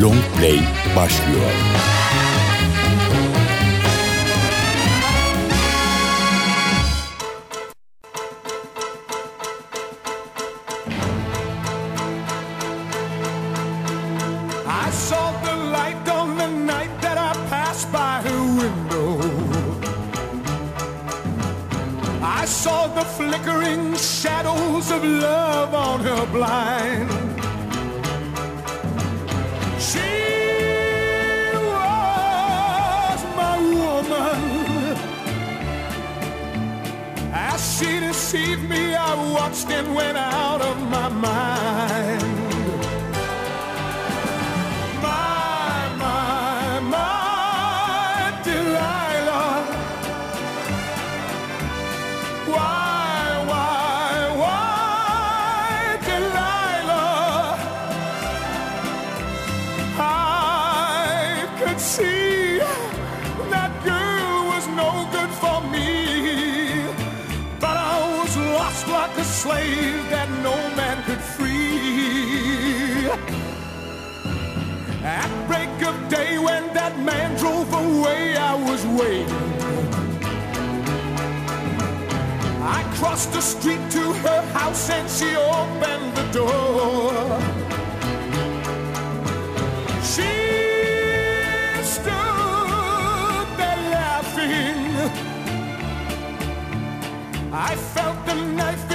Long 0.00 0.20
Play 0.36 0.60
başlıyor. 0.96 1.95
The 83.32 83.42
street 83.42 83.90
to 83.90 84.12
her 84.24 84.42
house 84.52 84.88
and 84.88 85.10
she 85.10 85.36
opened 85.36 86.14
the 86.16 86.26
door. 86.32 87.12
She 90.12 90.32
stood 91.82 93.48
there 93.58 93.82
laughing. 93.90 95.10
I 97.52 97.76
felt 97.94 98.24
the 98.24 98.34
knife 98.34 98.85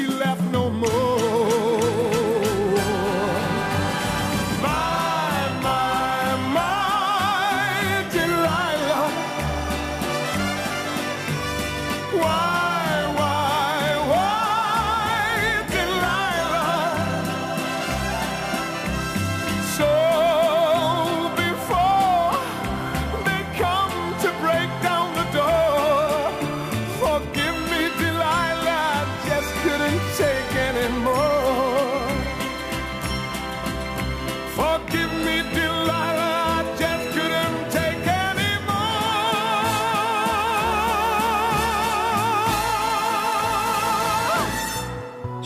she 0.00 0.06
left 0.06 0.40
no 0.50 0.70
more. 0.70 1.19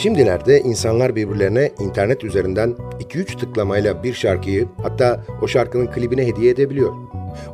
Şimdilerde 0.05 0.61
insanlar 0.61 1.17
birbirlerine 1.17 1.71
internet 1.81 2.25
üzerinden 2.25 2.75
2-3 3.01 3.39
tıklamayla 3.39 4.03
bir 4.03 4.15
şarkıyı 4.15 4.69
hatta 4.83 5.25
o 5.43 5.49
şarkının 5.49 5.87
klibine 5.87 6.27
hediye 6.27 6.51
edebiliyor. 6.51 6.93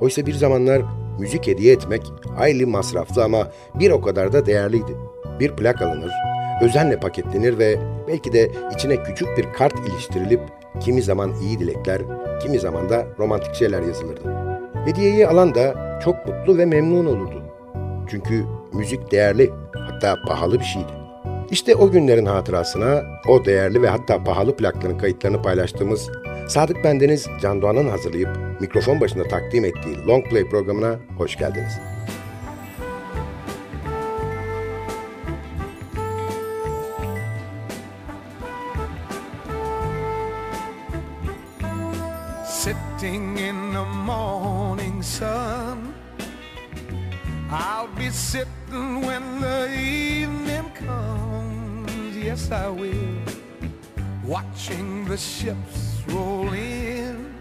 Oysa 0.00 0.26
bir 0.26 0.34
zamanlar 0.34 0.82
müzik 1.18 1.46
hediye 1.46 1.72
etmek 1.72 2.02
hayli 2.36 2.66
masraflı 2.66 3.24
ama 3.24 3.48
bir 3.74 3.90
o 3.90 4.00
kadar 4.00 4.32
da 4.32 4.46
değerliydi. 4.46 4.96
Bir 5.40 5.56
plak 5.56 5.82
alınır, 5.82 6.10
özenle 6.62 7.00
paketlenir 7.00 7.58
ve 7.58 7.78
belki 8.08 8.32
de 8.32 8.50
içine 8.74 9.02
küçük 9.02 9.28
bir 9.38 9.52
kart 9.52 9.74
iliştirilip 9.88 10.40
kimi 10.80 11.02
zaman 11.02 11.32
iyi 11.42 11.58
dilekler, 11.58 12.02
kimi 12.42 12.58
zaman 12.58 12.88
da 12.88 13.06
romantik 13.18 13.54
şeyler 13.54 13.82
yazılırdı. 13.82 14.20
Hediyeyi 14.84 15.26
alan 15.26 15.54
da 15.54 15.98
çok 16.04 16.26
mutlu 16.26 16.58
ve 16.58 16.66
memnun 16.66 17.06
olurdu. 17.06 17.42
Çünkü 18.08 18.44
müzik 18.72 19.10
değerli, 19.10 19.50
hatta 19.72 20.16
pahalı 20.26 20.60
bir 20.60 20.64
şeydi. 20.64 20.99
İşte 21.50 21.76
o 21.76 21.90
günlerin 21.90 22.26
hatırasına 22.26 23.20
o 23.28 23.44
değerli 23.44 23.82
ve 23.82 23.88
hatta 23.88 24.24
pahalı 24.24 24.56
plakların 24.56 24.98
kayıtlarını 24.98 25.42
paylaştığımız 25.42 26.10
Sadık 26.48 26.84
Bendeniz 26.84 27.26
Can 27.42 27.62
Doğan'ın 27.62 27.88
hazırlayıp 27.88 28.28
mikrofon 28.60 29.00
başında 29.00 29.28
takdim 29.28 29.64
ettiği 29.64 30.06
Long 30.06 30.28
Play 30.28 30.48
programına 30.48 30.96
hoş 31.18 31.36
geldiniz. 31.36 31.72
The 55.10 55.16
ships 55.16 56.02
roll 56.06 56.52
in, 56.52 57.34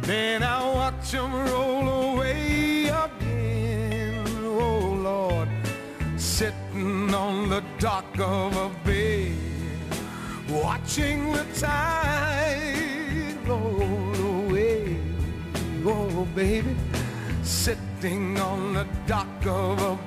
then 0.00 0.42
I'll 0.42 0.74
watch 0.74 1.10
them 1.10 1.34
roll 1.34 2.12
away 2.12 2.86
again. 2.86 4.24
Oh 4.42 4.78
Lord, 5.02 5.50
sitting 6.16 7.12
on 7.12 7.50
the 7.50 7.62
dock 7.78 8.18
of 8.18 8.56
a 8.56 8.70
bay, 8.86 9.34
watching 10.48 11.30
the 11.30 11.44
tide 11.60 13.36
roll 13.46 14.14
away. 14.46 14.96
Oh, 15.84 16.26
baby, 16.34 16.74
sitting 17.42 18.40
on 18.40 18.72
the 18.72 18.86
dock 19.06 19.44
of 19.44 19.78
a 19.82 19.98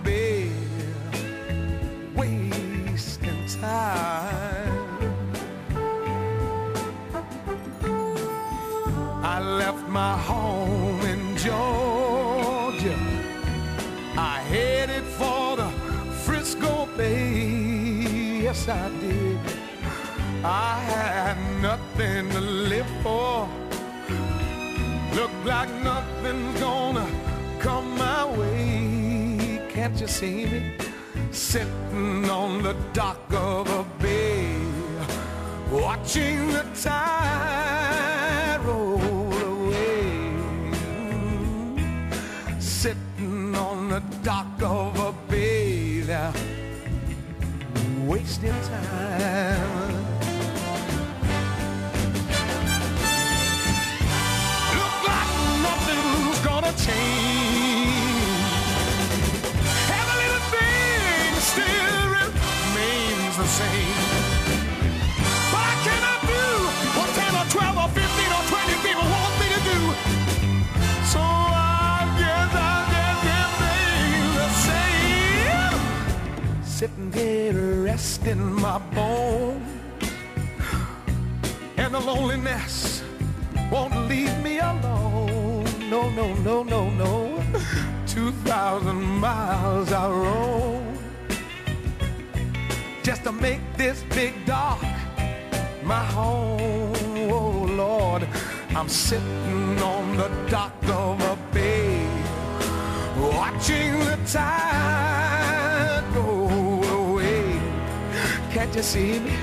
I 20.49 20.79
had 20.79 21.37
nothing 21.61 22.29
to 22.29 22.39
live 22.39 22.87
for. 23.03 23.49
Looked 25.13 25.45
like 25.45 25.69
nothing's 25.83 26.57
gonna 26.61 27.05
come 27.59 27.97
my 27.97 28.23
way. 28.37 29.61
Can't 29.69 29.99
you 29.99 30.07
see 30.07 30.45
me? 30.45 30.71
Sitting 31.31 32.29
on 32.29 32.63
the 32.63 32.75
dock 32.93 33.19
of 33.33 33.69
a 33.69 33.83
bay, 34.01 34.55
watching 35.69 36.47
the 36.53 36.65
tide 36.81 38.61
roll 38.63 39.33
away. 39.53 40.31
Sitting 42.57 43.53
on 43.53 43.89
the 43.89 44.01
dock 44.23 44.61
of 44.61 44.97
a 44.97 45.11
bay, 45.29 45.99
there, 45.99 46.31
wasting 48.05 48.57
time. 48.71 49.86
Resting 78.27 78.53
my 78.61 78.79
bone. 78.93 79.63
And 81.77 81.93
the 81.93 81.99
loneliness 81.99 83.03
won't 83.71 83.95
leave 84.09 84.35
me 84.43 84.59
alone. 84.59 85.65
No, 85.89 86.09
no, 86.09 86.33
no, 86.35 86.63
no, 86.63 86.89
no. 86.89 87.43
Two 88.05 88.31
thousand 88.45 89.01
miles 89.01 89.91
I 89.91 90.09
roam 90.09 90.97
just 93.03 93.23
to 93.23 93.31
make 93.31 93.61
this 93.77 94.03
big 94.09 94.33
dock 94.45 94.81
my 95.83 96.03
home. 96.03 97.31
Oh 97.31 97.65
Lord, 97.69 98.27
I'm 98.75 98.89
sitting 98.89 99.81
on 99.81 100.17
the 100.17 100.29
dock 100.49 100.73
of 100.83 101.21
a 101.21 101.37
bay, 101.53 102.05
watching 103.17 103.99
the 103.99 104.17
tide 104.25 105.06
you 108.75 108.83
see 108.83 109.19
me 109.19 109.35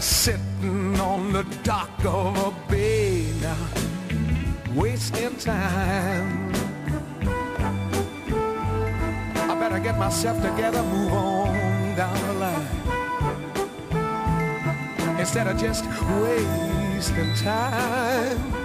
sitting 0.00 0.98
on 1.00 1.32
the 1.32 1.42
dock 1.62 2.04
of 2.04 2.36
a 2.38 2.50
bay 2.70 3.30
now, 3.40 3.68
wasting 4.74 5.36
time? 5.36 6.52
I 9.50 9.56
better 9.58 9.78
get 9.78 9.98
myself 9.98 10.42
together, 10.42 10.82
move 10.82 11.12
on 11.12 11.96
down 11.96 12.18
the 12.26 12.34
line. 12.34 12.68
Instead 15.18 15.46
of 15.46 15.58
just 15.58 15.84
wasting 16.20 17.34
time. 17.34 18.57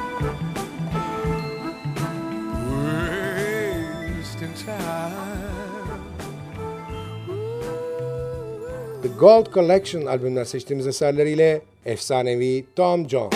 Gold 9.24 9.54
Collection 9.54 10.06
albümünden 10.06 10.44
seçtiğimiz 10.44 10.88
eserleriyle 10.88 11.62
efsanevi 11.86 12.66
Tom 12.76 13.10
Jones. 13.10 13.34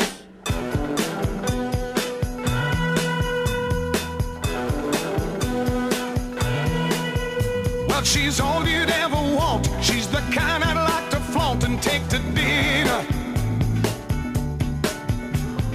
She's 8.03 8.41
all 8.41 8.67
you'd 8.67 8.89
ever 8.89 9.35
want. 9.37 9.69
She's 9.81 10.07
the 10.07 10.21
kind 10.39 10.63
I'd 10.63 10.77
like 10.77 11.09
to 11.09 11.19
flaunt 11.31 11.63
and 11.63 11.81
take 11.81 12.07
to 12.09 12.19
dinner. 12.35 13.01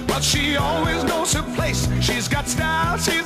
But 0.07 0.23
she 0.23 0.57
always 0.57 1.03
knows 1.03 1.33
her 1.33 1.55
place. 1.55 1.87
She's 2.01 2.27
got 2.27 2.47
style, 2.47 2.97
she's 2.97 3.22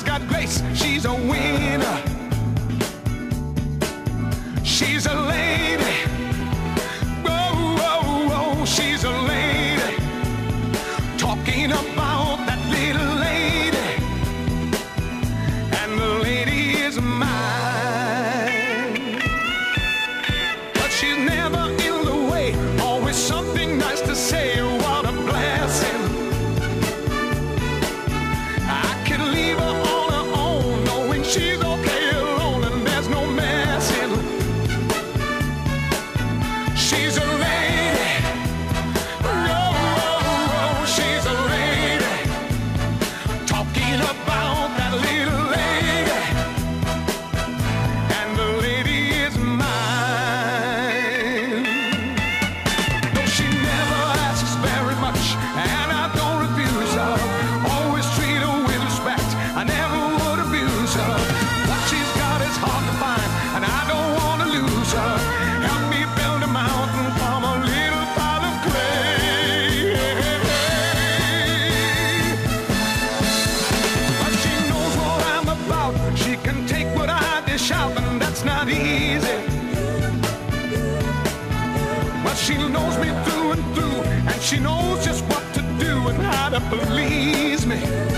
to 86.59 86.77
please 86.87 87.65
me. 87.67 88.16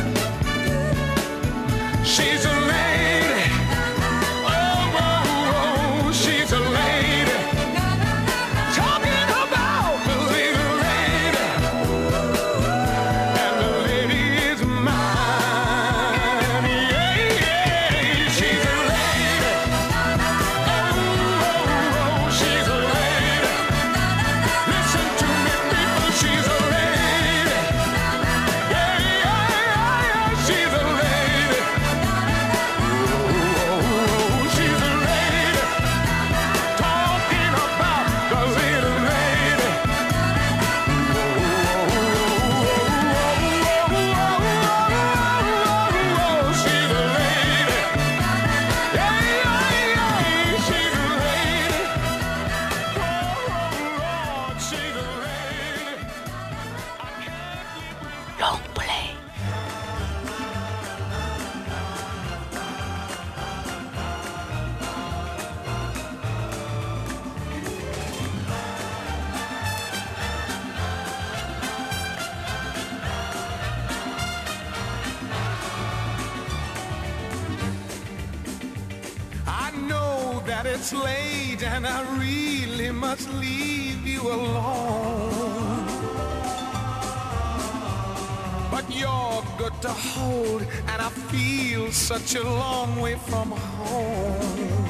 such 92.18 92.34
a 92.34 92.44
long 92.44 93.00
way 93.00 93.13
from 93.13 93.51
home. 93.51 94.89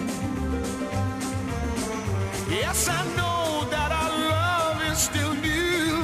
Yes, 2.50 2.88
I 2.88 3.02
know 3.18 3.68
that 3.70 3.92
our 4.02 4.14
love 4.36 4.78
is 4.90 5.00
still 5.00 5.34
new, 5.34 5.98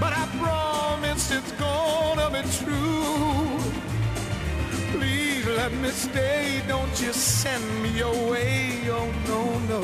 but 0.00 0.14
I 0.14 0.24
promise 0.40 1.30
it's 1.30 1.52
gonna 1.66 2.28
be 2.36 2.42
true. 2.60 3.58
Please 4.92 5.46
let 5.60 5.72
me 5.74 5.90
stay, 5.90 6.62
don't 6.66 6.96
you 7.02 7.12
send 7.12 7.64
me 7.82 8.00
away, 8.00 8.88
oh 8.98 9.10
no, 9.30 9.42
no. 9.72 9.82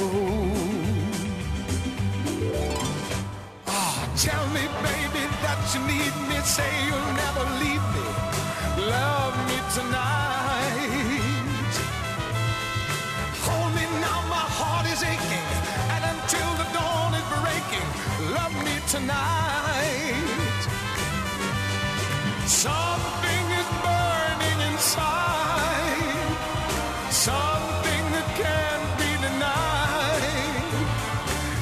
Ah, 3.67 4.09
tell 4.17 4.47
me, 4.57 4.65
baby, 4.89 5.25
that 5.45 5.61
you 5.75 5.81
need 5.93 6.15
me, 6.31 6.39
say 6.57 6.73
you'll 6.87 7.13
never 7.25 7.45
leave 7.63 7.88
tonight. 9.75 11.73
Hold 13.45 13.75
me 13.75 13.85
now, 14.01 14.21
my 14.33 14.47
heart 14.59 14.87
is 14.89 15.03
aching, 15.03 15.49
and 15.95 16.03
until 16.15 16.51
the 16.61 16.67
dawn 16.73 17.13
is 17.21 17.27
breaking, 17.37 17.89
love 18.33 18.55
me 18.65 18.77
tonight. 18.89 20.61
Something 22.47 23.45
is 23.61 23.69
burning 23.85 24.59
inside, 24.73 26.33
something 27.11 28.03
that 28.15 28.29
can't 28.41 28.89
be 28.97 29.11
denied. 29.27 30.65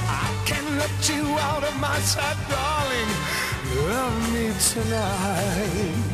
I 0.06 0.26
can't 0.46 0.70
let 0.78 0.96
you 1.10 1.24
out 1.50 1.64
of 1.64 1.74
my 1.80 1.98
sight, 2.00 2.38
darling. 2.48 3.10
Love 3.90 4.16
me 4.32 4.46
tonight. 4.70 6.05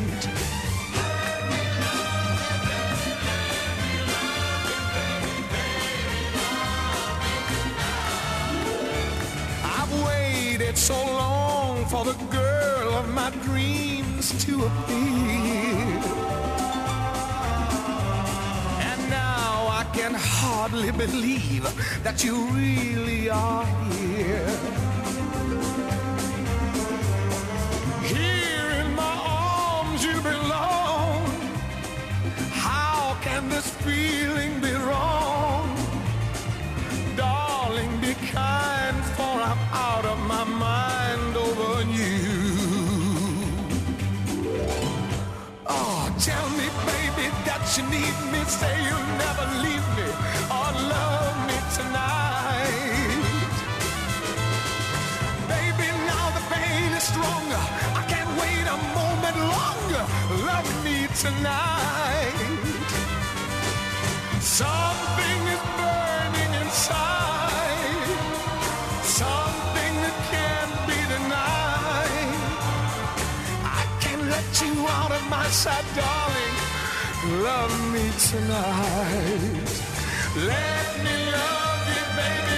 the 12.03 12.25
girl 12.25 12.93
of 12.95 13.07
my 13.13 13.29
dreams 13.43 14.45
to 14.45 14.65
appear. 14.65 16.01
And 18.89 19.09
now 19.09 19.67
I 19.79 19.85
can 19.93 20.13
hardly 20.13 20.91
believe 20.91 21.63
that 22.03 22.23
you 22.23 22.35
really 22.47 23.29
are 23.29 23.65
here. 23.91 24.49
Here 28.13 28.69
in 28.81 28.95
my 28.95 29.15
arms 29.25 30.03
you 30.03 30.19
belong. 30.21 31.23
How 32.51 33.17
can 33.21 33.47
this 33.49 33.69
feeling 33.85 34.59
Tell 46.23 46.49
me, 46.51 46.67
baby, 46.87 47.27
that 47.43 47.63
you 47.75 47.83
need 47.91 48.15
me. 48.31 48.39
Say 48.47 48.71
you'll 48.87 49.11
never 49.19 49.45
leave 49.59 49.87
me 49.99 50.07
or 50.47 50.69
love 50.95 51.35
me 51.49 51.57
tonight. 51.75 53.11
Baby, 55.51 55.87
now 56.07 56.25
the 56.37 56.43
pain 56.47 56.95
is 56.95 57.03
stronger. 57.11 57.63
I 57.99 58.03
can't 58.07 58.31
wait 58.39 58.65
a 58.75 58.79
moment 58.95 59.37
longer. 59.51 60.03
Love 60.47 60.69
me 60.85 61.11
tonight. 61.23 62.39
Something 64.39 65.32
my 75.29 75.47
side, 75.47 75.85
darling. 75.95 76.55
Love 77.43 77.75
me 77.93 78.05
tonight. 78.29 79.69
Let 80.35 80.87
me 81.05 81.15
love 81.31 81.83
you, 81.95 82.05
baby. 82.17 82.52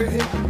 Hit. 0.00 0.49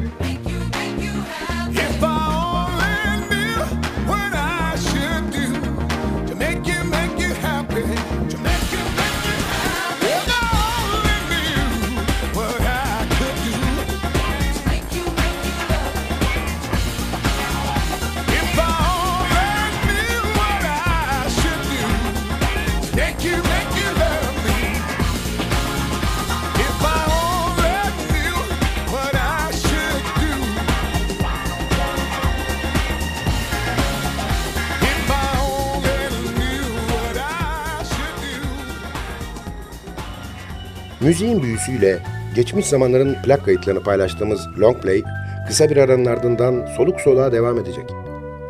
Müziğin 41.10 41.42
büyüsüyle 41.42 42.02
geçmiş 42.34 42.66
zamanların 42.66 43.22
plak 43.22 43.44
kayıtlarını 43.44 43.82
paylaştığımız 43.82 44.48
long 44.58 44.82
play 44.82 45.02
kısa 45.48 45.70
bir 45.70 45.76
aranın 45.76 46.04
ardından 46.04 46.66
soluk 46.76 47.00
soluğa 47.00 47.32
devam 47.32 47.58
edecek. 47.58 47.84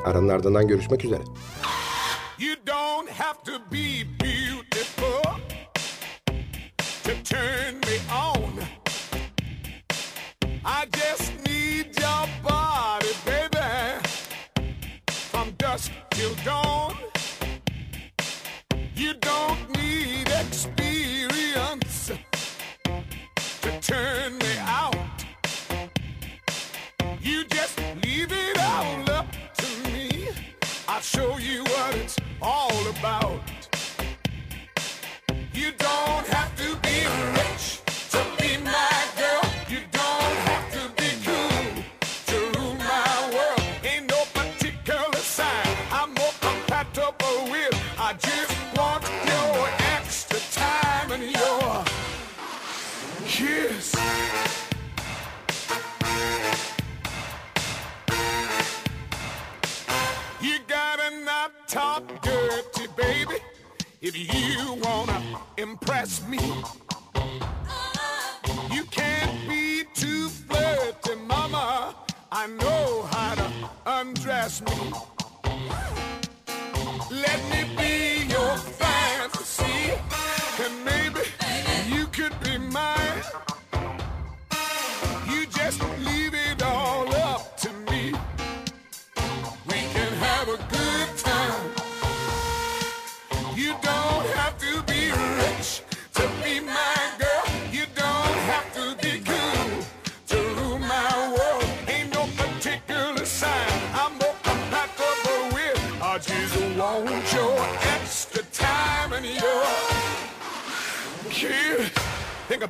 Aranın 0.05 0.29
ardından 0.29 0.69
görüşmek 0.69 1.05
üzere. 1.05 1.23
You 2.39 2.57
don't 2.67 3.11
have 3.11 3.39
to 3.45 3.53
be 3.73 4.05
beautiful 4.21 5.23
to 7.05 7.11
turn 7.25 7.75
me 7.75 7.97
on. 8.15 8.61
I 10.65 10.87
just 10.93 11.33
need 11.47 11.87
your 12.03 12.29
body, 12.45 13.13
baby. 13.27 14.07
From 15.33 15.49
dusk 15.59 15.93
till 16.11 16.47
dawn. 16.47 16.95
You 18.97 19.13
don't 19.23 19.70
turn 23.91 24.39
me 24.39 24.57
out. 24.61 24.95
You 27.21 27.45
just 27.47 27.77
leave 28.05 28.31
it 28.31 28.57
all 28.61 29.11
up 29.11 29.27
to 29.57 29.91
me. 29.91 30.29
I'll 30.87 31.01
show 31.01 31.39
you 31.39 31.65
what 31.65 31.97
it's 31.97 32.17
all 32.41 32.87
about. 32.87 33.41
If 64.13 64.35
you 64.35 64.75
wanna 64.83 65.23
impress 65.57 66.27
me, 66.27 66.41
you 68.73 68.83
can't 68.91 69.49
be 69.49 69.85
too 69.95 70.29
flirty, 70.29 71.15
mama. 71.29 71.95
I 72.33 72.49
know 72.49 73.09
how 73.13 73.37
to 73.37 73.71
undress 73.87 74.63
me. 74.63 74.93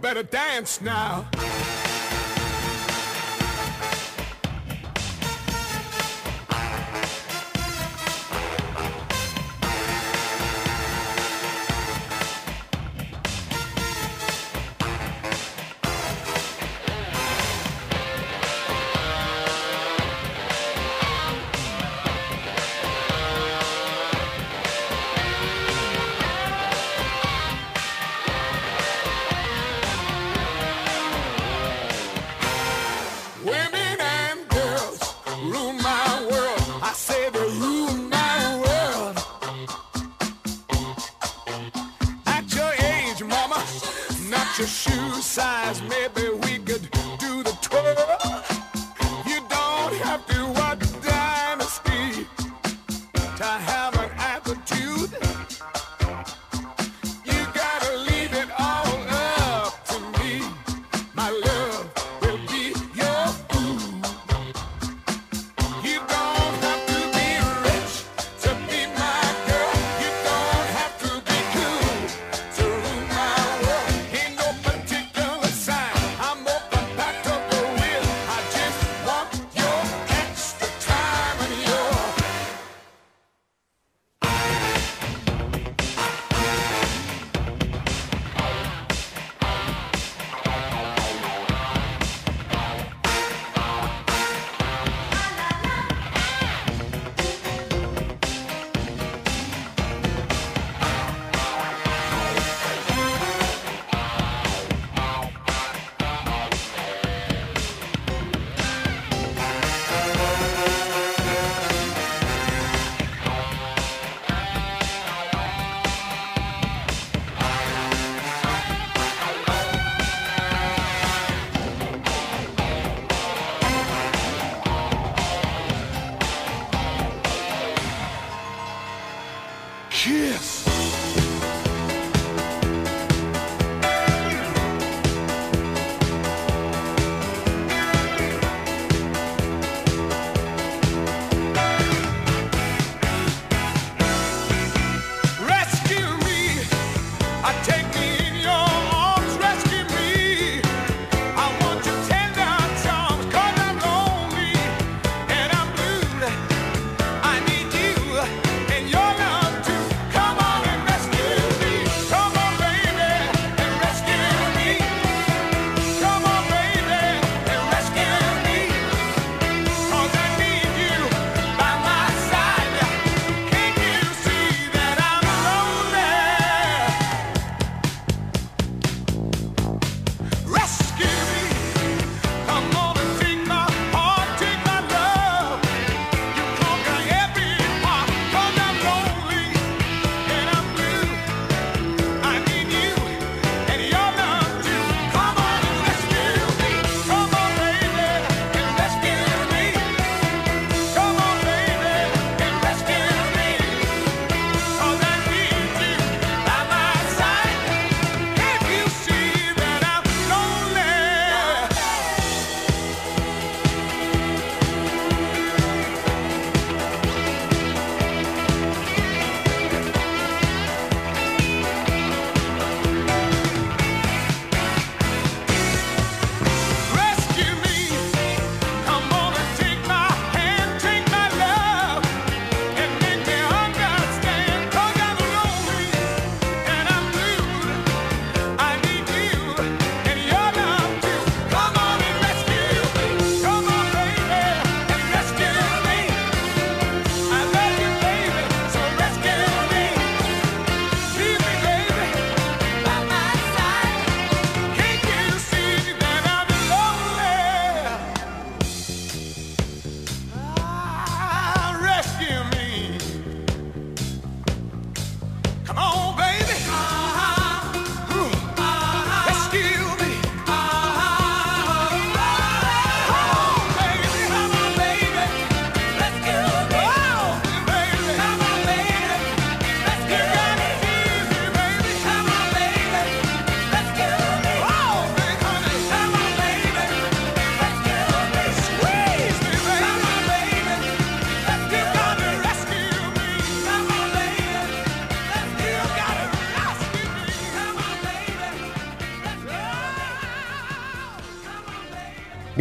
better 0.00 0.22
dance 0.22 0.80
now. 0.80 1.28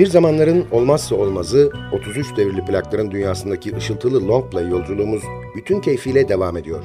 Zamanların 0.10 0.65
olmazsa 0.72 1.15
olmazı 1.15 1.72
33 1.93 2.38
devirli 2.38 2.65
plakların 2.65 3.12
dünyasındaki 3.12 3.76
ışıltılı 3.76 4.28
long 4.28 4.52
play 4.52 4.67
yolculuğumuz 4.69 5.24
bütün 5.56 5.82
keyfiyle 5.82 6.30
devam 6.30 6.58
ediyor. 6.58 6.84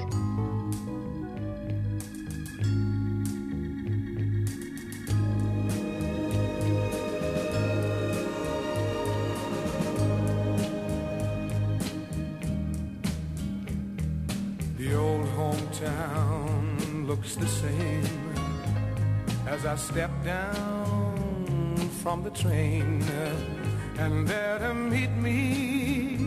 Train. 22.34 23.02
Uh, 23.02 24.02
and 24.02 24.26
there 24.26 24.58
to 24.58 24.74
meet 24.74 25.10
me 25.10 26.18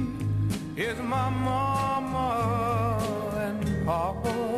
is 0.75 0.97
my 0.99 1.29
mama 1.29 2.97
and 3.37 3.85
papa. 3.85 4.56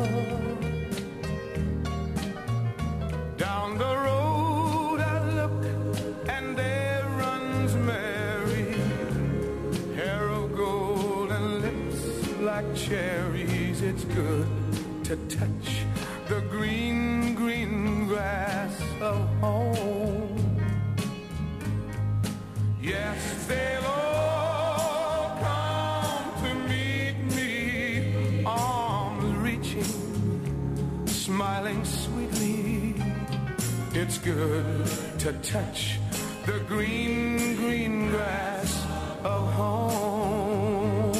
Good 34.24 34.86
to 35.18 35.32
touch 35.42 35.98
the 36.46 36.58
green, 36.68 37.56
green 37.56 38.10
grass 38.10 38.86
of 39.24 39.52
home. 39.52 41.12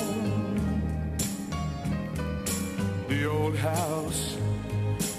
The 3.08 3.26
old 3.26 3.56
house 3.56 4.36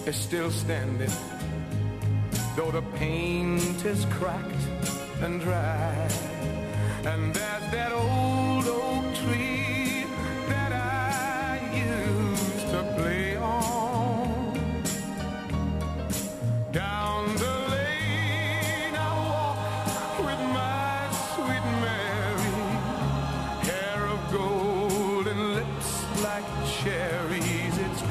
is 0.06 0.16
still 0.16 0.52
standing, 0.52 1.12
though 2.56 2.72
the 2.72 2.84
paint 2.98 3.86
is 3.86 4.06
cracked 4.06 4.68
and 5.22 5.42
dry. 5.42 6.10
And 7.04 7.34
there's 7.34 7.72
that 7.72 7.92
old 7.92 8.31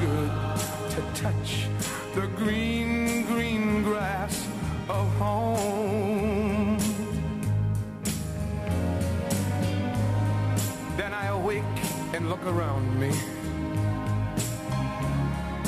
good 0.01 0.31
to 0.89 1.01
touch 1.13 1.67
the 2.15 2.25
green, 2.35 3.23
green 3.27 3.83
grass 3.83 4.47
of 4.89 5.07
home. 5.17 6.77
Then 10.97 11.13
I 11.13 11.27
awake 11.27 11.77
and 12.13 12.29
look 12.29 12.43
around 12.47 12.99
me 12.99 13.11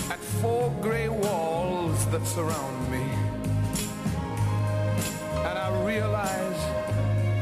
at 0.09 0.19
four 0.41 0.73
gray 0.81 1.09
walls 1.09 2.05
that 2.07 2.25
surround 2.25 2.91
me. 2.91 3.05
And 5.47 5.57
I 5.65 5.69
realize, 5.85 6.61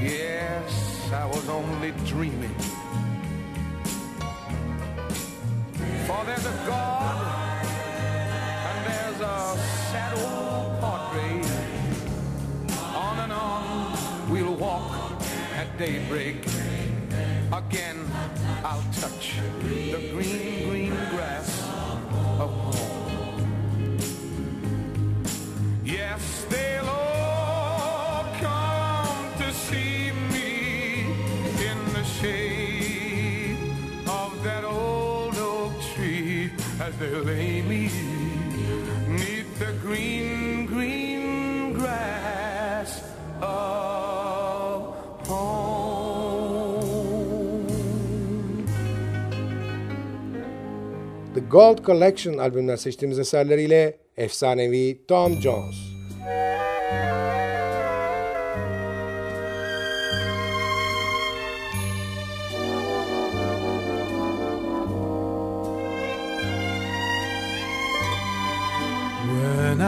yes, 0.04 1.12
I 1.14 1.26
was 1.26 1.48
only 1.48 1.92
dreaming. 2.06 2.61
For 6.22 6.28
there's 6.28 6.46
a 6.46 6.64
God 6.68 7.18
and 8.68 8.86
there's 8.86 9.22
a 9.22 9.58
sad 9.90 10.14
old 10.20 10.80
portrait. 10.80 11.44
On 12.94 13.20
and 13.22 13.34
on 13.34 14.30
we'll 14.30 14.54
walk 14.54 15.20
at 15.56 15.76
daybreak. 15.80 16.46
Again, 17.52 18.06
I'll 18.64 18.86
touch 18.94 19.40
the 19.60 20.12
green, 20.14 20.70
green 20.70 20.96
grass 21.10 21.41
green, 39.92 40.66
green 40.66 41.74
grass 41.74 43.04
of 43.42 44.96
home. 45.28 46.56
The 51.34 51.42
Gold 51.42 51.84
Collection 51.86 52.38
albümünden 52.38 52.76
seçtiğimiz 52.76 53.20
eserleriyle 53.20 53.98
efsanevi 54.18 55.02
Tom 55.08 55.42
Jones. 55.42 55.91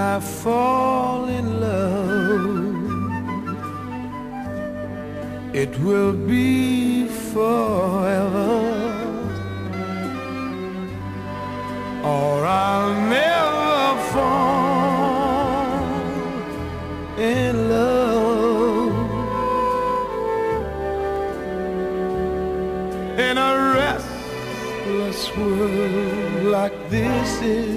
I 0.04 0.20
fall 0.20 1.30
in 1.30 1.46
love, 1.62 2.76
it 5.56 5.80
will 5.80 6.14
be 6.14 7.08
forever, 7.32 8.52
or 12.04 12.46
I'll 12.46 12.94
never 13.18 14.02
fall 14.14 15.84
in 17.18 17.54
love. 17.70 18.94
In 23.28 23.36
a 23.38 23.52
restless 23.80 25.22
world 25.38 26.44
like 26.58 26.78
this 26.90 27.42
is. 27.42 27.73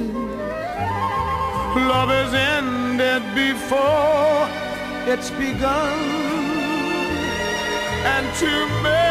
Love 1.89 2.09
has 2.09 2.35
ended 2.35 3.23
before 3.35 4.49
it's 5.07 5.31
begun, 5.31 5.99
and 8.05 8.27
too 8.37 8.67
many 8.83 9.06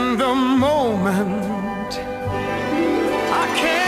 And 0.00 0.16
the 0.16 0.32
moment. 0.32 1.98
I 3.42 3.46
can 3.56 3.87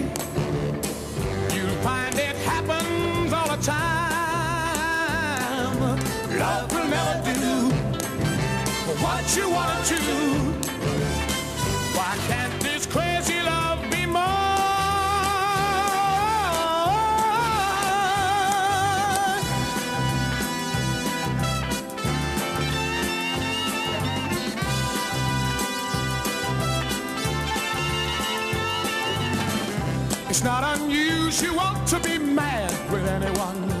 do 7.33 7.71
what 9.03 9.35
you 9.35 9.49
want 9.49 9.85
to. 9.85 9.95
Do. 9.95 10.51
Why 11.97 12.17
can't 12.27 12.61
this 12.61 12.85
crazy 12.85 13.41
love 13.41 13.79
be 13.91 14.05
mine? 14.05 14.31
It's 30.29 30.43
not 30.43 30.63
unusual 30.79 31.73
to 31.87 31.99
be 31.99 32.17
mad 32.17 32.91
with 32.91 33.07
anyone. 33.07 33.80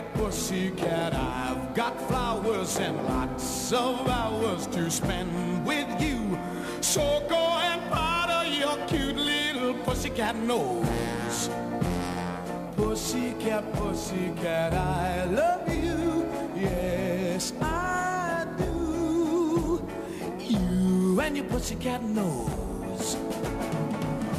Pussycat, 0.00 0.14
pussycat, 0.14 1.14
I've 1.14 1.74
got 1.74 2.00
flowers 2.08 2.78
and 2.78 2.96
lots 3.04 3.72
of 3.72 4.08
hours 4.08 4.66
to 4.68 4.90
spend 4.90 5.66
with 5.66 6.00
you. 6.00 6.38
So 6.80 7.22
go 7.28 7.36
and 7.36 7.82
powder 7.90 8.48
your 8.48 8.76
cute 8.86 9.16
little 9.16 9.74
pussycat 9.84 10.36
nose. 10.36 11.50
Pussycat, 12.76 13.72
pussycat, 13.74 14.72
I 14.72 15.24
love 15.24 15.68
you. 15.68 16.26
Yes, 16.56 17.52
I 17.60 18.46
do. 18.56 19.86
You 20.38 21.20
and 21.20 21.36
your 21.36 21.46
pussycat 21.46 22.02
nose. 22.02 23.16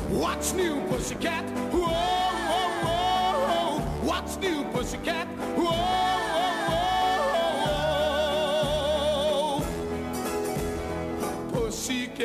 What's 0.09 0.53
new, 0.53 0.81
pussycat? 0.87 1.50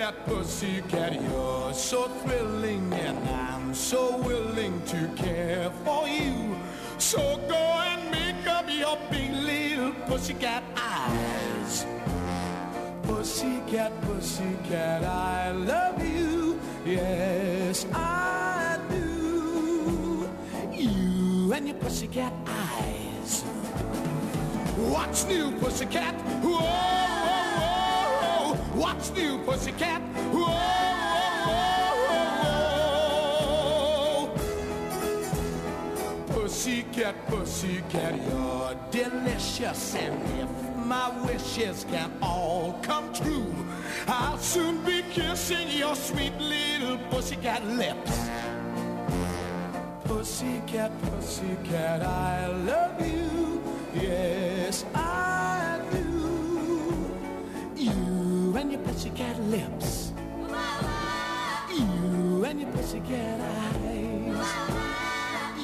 Pussycat, 0.06 0.26
pussycat, 0.26 1.22
you're 1.22 1.74
so 1.74 2.06
thrilling 2.22 2.92
and 2.92 3.28
I'm 3.28 3.74
so 3.74 4.16
willing 4.18 4.80
to 4.82 5.08
care 5.16 5.68
for 5.84 6.06
you. 6.06 6.56
So 6.98 7.18
go 7.48 7.56
and 7.56 8.08
make 8.12 8.46
up 8.46 8.66
your 8.70 8.98
big 9.10 9.32
little 9.32 9.90
pussycat 10.06 10.62
eyes. 10.76 11.86
Pussycat, 13.02 14.00
pussycat, 14.02 15.02
I 15.02 15.50
love 15.50 16.00
you. 16.06 16.60
Yes, 16.84 17.84
I 17.92 18.78
do. 18.88 20.28
You 20.72 21.52
and 21.52 21.66
your 21.66 21.78
pussycat 21.78 22.32
eyes. 22.46 23.42
What's 24.76 25.26
new, 25.26 25.50
pussycat? 25.58 26.14
Whoa. 26.44 26.95
What's 28.76 29.08
new, 29.12 29.38
pussycat? 29.38 30.02
Whoa, 30.34 30.52
whoa, 31.48 31.94
whoa. 34.28 34.36
Pussycat, 36.34 37.14
pussycat, 37.26 38.14
you're 38.28 38.76
delicious. 38.90 39.94
And 39.94 40.20
if 40.38 40.50
my 40.84 41.08
wishes 41.24 41.86
can 41.88 42.12
all 42.20 42.78
come 42.82 43.10
true, 43.14 43.54
I'll 44.06 44.36
soon 44.36 44.84
be 44.84 45.00
kissing 45.10 45.70
your 45.70 45.96
sweet 45.96 46.38
little 46.38 46.98
pussycat 47.08 47.64
lips. 47.64 48.28
Pussycat, 50.04 50.92
pussycat, 51.00 52.02
I 52.02 52.48
love 52.48 53.00
you. 53.00 53.62
Yes, 53.94 54.84
I 54.94 55.05
and 58.56 58.72
your 58.72 58.80
pussycat 58.80 59.38
lips. 59.42 60.12
You 61.70 62.44
and 62.44 62.60
your 62.60 62.70
pussycat 62.70 63.40
eyes. 63.40 64.48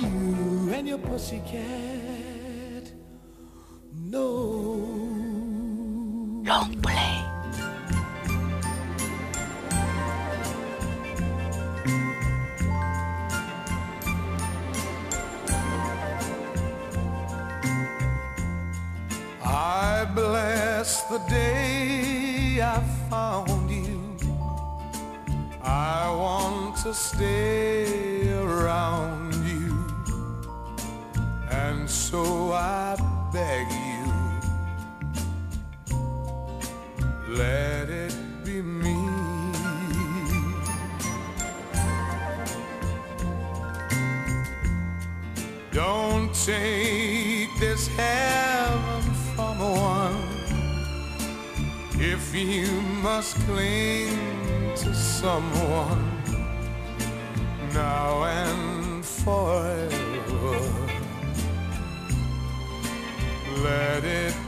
You 0.00 0.72
and 0.74 0.88
your 0.88 0.98
pussycat 0.98 2.92
nose. 3.94 4.82
Long 6.46 6.80
play. 6.82 7.24
I 19.44 20.04
bless 20.14 21.02
the 21.04 21.18
day 21.30 22.21
I 22.60 22.80
found 23.08 23.70
you. 23.70 24.16
I 25.62 26.10
want 26.10 26.76
to 26.84 26.92
stay 26.92 28.32
around 28.32 29.34
you. 29.46 29.86
And 31.50 31.88
so 31.88 32.52
I 32.52 32.96
beg 33.32 33.66
you, 33.70 34.12
let 37.28 37.88
it 37.88 38.14
be 38.44 38.60
me. 38.60 38.96
Don't 45.72 46.34
take 46.34 47.48
this 47.58 47.86
heaven 47.88 48.31
you 52.34 52.80
must 53.02 53.36
cling 53.46 54.16
to 54.74 54.94
someone 54.94 56.22
now 57.74 58.24
and 58.24 59.04
forever. 59.04 59.90
Let 63.62 64.04
it 64.04 64.41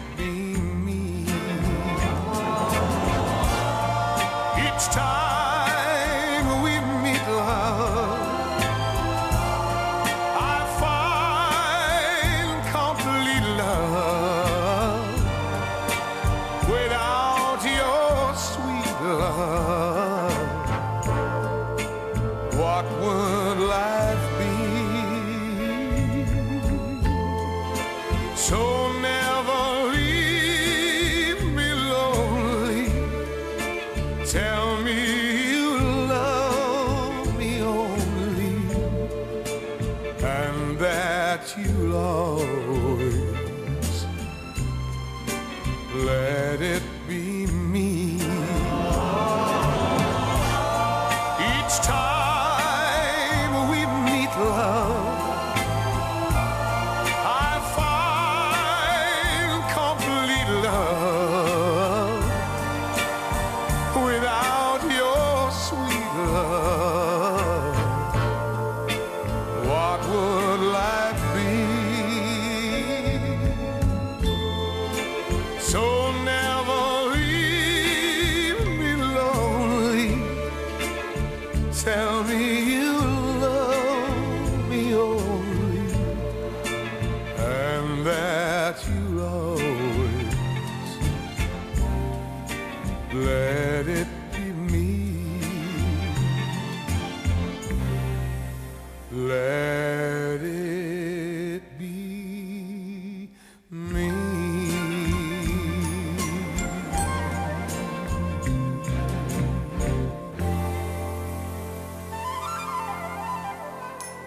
So 28.44 28.73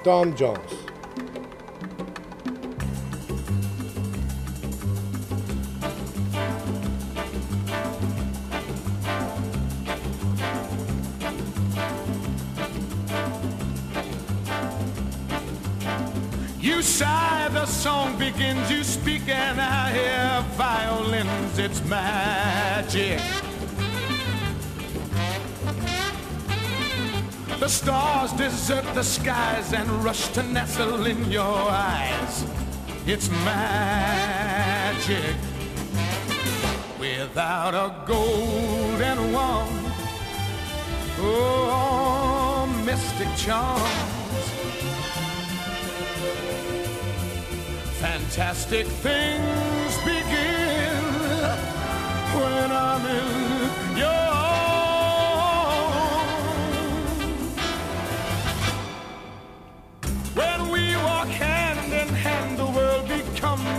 Tom 0.07 0.33
Jones. 0.37 0.57
You 16.57 16.81
sigh, 16.81 17.49
the 17.51 17.65
song 17.65 18.17
begins, 18.17 18.71
you 18.71 18.85
speak, 18.85 19.27
and 19.27 19.59
I 19.59 19.91
hear 19.91 20.45
violins, 20.55 21.59
it's 21.59 21.83
magic. 21.83 23.19
The 27.67 27.73
stars 27.73 28.31
desert 28.31 28.85
the 28.95 29.03
skies 29.03 29.73
and 29.73 29.91
rush 30.01 30.29
to 30.29 30.41
nestle 30.41 31.05
in 31.05 31.29
your 31.29 31.43
eyes. 31.69 32.45
It's 33.05 33.29
magic. 33.43 35.35
Without 36.97 37.73
a 37.73 37.93
golden 38.07 39.33
wand, 39.33 39.91
oh, 41.19 42.83
mystic 42.85 43.27
charms. 43.35 44.45
Fantastic 47.99 48.87
things 48.87 49.97
begin 50.05 51.03
when 52.33 52.71
I'm 52.71 53.05
in 53.05 53.46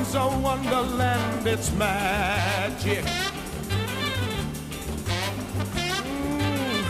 becomes 0.09 0.15
a 0.15 0.39
wonderland. 0.43 1.47
It's 1.47 1.73
magic. 1.73 3.05
Mm, 6.05 6.83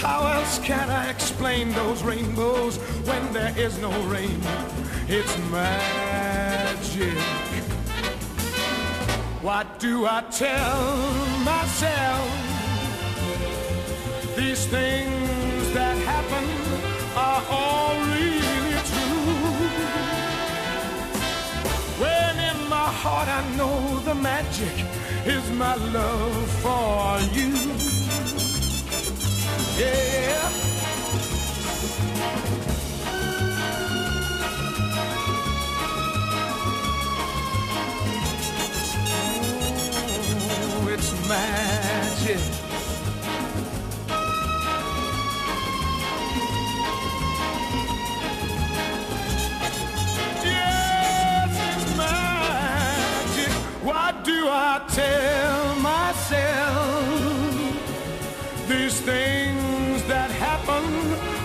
How 0.00 0.26
else 0.26 0.58
can 0.58 0.90
I 0.90 1.10
explain 1.10 1.72
those 1.72 2.02
rainbows 2.02 2.76
when 3.06 3.32
there 3.32 3.54
is 3.56 3.78
no 3.78 3.90
rain? 4.06 4.40
It's 5.08 5.36
magic. 5.50 7.18
What 9.42 9.78
do 9.78 10.06
I 10.06 10.22
tell 10.30 11.06
myself? 11.44 12.28
These 14.36 14.66
things 14.66 15.72
that 15.74 15.96
happen 15.98 16.61
heart 23.02 23.28
I 23.28 23.42
know 23.56 23.98
the 24.08 24.14
magic 24.14 24.76
is 25.26 25.44
my 25.50 25.74
love 25.74 26.48
for 26.62 27.18
you. 27.36 27.52
Yeah. 29.76 30.50
Ooh, 40.84 40.94
it's 40.94 41.10
magic. 41.28 41.91
Tell 54.94 55.74
myself? 55.76 56.92
These 58.68 59.00
things 59.00 60.02
that 60.04 60.30
happen 60.30 60.84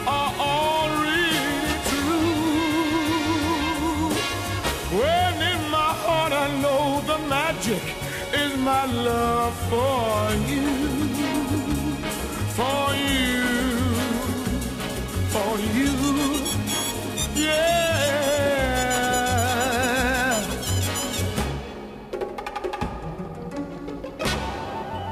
are 0.05 0.33
all 0.37 0.89
really 1.07 1.73
true. 1.89 2.97
When 4.99 5.35
in 5.53 5.61
my 5.71 5.91
heart 6.05 6.33
I 6.33 6.47
know 6.63 7.01
the 7.11 7.19
magic 7.27 7.83
is 8.33 8.51
my 8.57 8.85
love 8.85 9.55
for 9.69 10.33
you. 10.45 10.46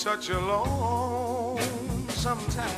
such 0.00 0.30
a 0.30 0.40
lonesome 0.40 2.38
time. 2.48 2.70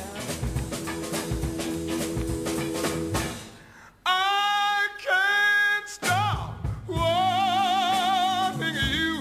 I 4.05 4.89
can't 4.97 5.87
stop 5.87 6.65
wanting 6.85 8.75
you. 8.91 9.15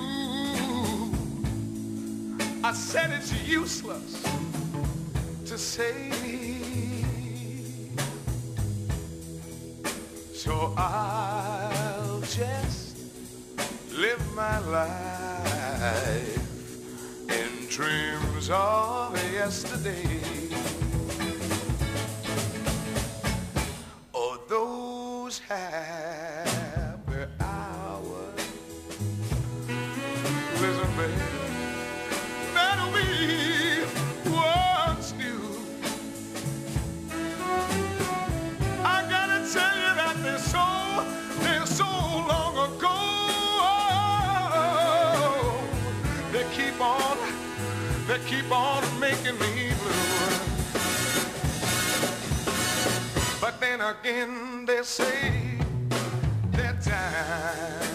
I 2.64 2.72
said 2.72 3.12
it's 3.12 3.32
useless 3.46 4.20
to 5.46 5.56
say. 5.56 6.10
So 10.34 10.74
I'll 10.76 12.20
just 12.22 12.98
live 13.92 14.34
my 14.34 14.58
life 14.58 16.41
dreams 17.72 18.50
of 18.50 19.16
yesterday. 19.32 20.41
Keep 48.32 48.50
on 48.50 48.82
making 48.98 49.38
me 49.38 49.72
blue. 49.80 50.32
But 53.40 53.60
then 53.60 53.80
again, 53.82 54.64
they 54.64 54.82
say 54.82 55.58
that 56.52 56.80
time 56.80 57.91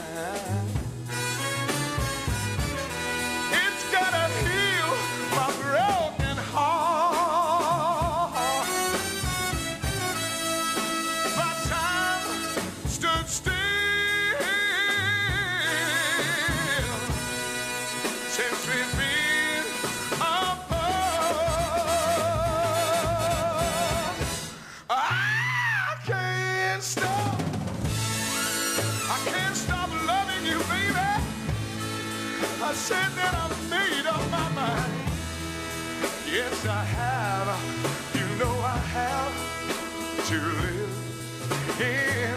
to 40.27 40.33
live 40.33 41.79
in 41.79 42.35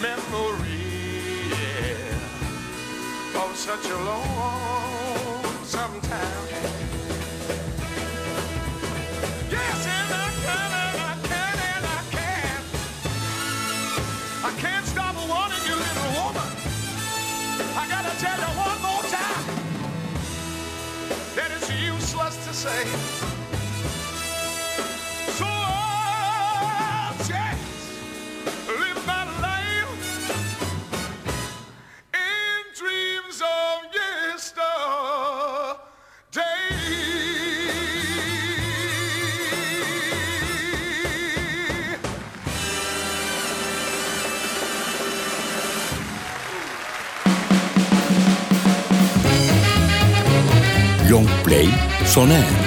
memory 0.00 0.80
yeah, 1.50 3.42
of 3.44 3.54
such 3.54 3.84
a 3.90 3.96
long 3.98 5.44
sometime. 5.62 6.48
Yes, 9.50 9.86
and 9.86 10.14
I 10.14 10.30
can, 10.40 10.70
and 10.86 11.00
I 11.04 11.14
can, 11.28 11.56
and 11.74 11.84
I 11.84 12.00
can. 12.16 12.62
I 14.42 14.52
can't 14.58 14.86
stop 14.86 15.14
wanting 15.28 15.64
you, 15.68 15.76
little 15.76 16.10
woman. 16.16 16.50
I 17.76 17.84
gotta 17.90 18.14
tell 18.24 18.38
you 18.40 18.52
one 18.56 18.80
more 18.80 19.04
time 19.12 19.44
that 21.36 21.50
it's 21.50 21.70
useless 21.70 22.36
to 22.46 22.54
say. 22.54 23.33
Long 52.14 52.26
Play 52.26 52.34
sona 52.34 52.34
erdi. 52.34 52.63